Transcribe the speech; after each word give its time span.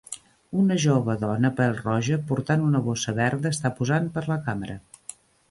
Una 0.59 0.77
jove 0.85 1.15
dona 1.23 1.51
pèl-roja 1.59 2.17
portant 2.31 2.65
una 2.69 2.81
bossa 2.89 3.15
verda 3.21 3.53
està 3.59 3.73
posant 3.83 4.09
per 4.17 4.27
a 4.27 4.27
la 4.33 4.41
càmera. 4.51 4.81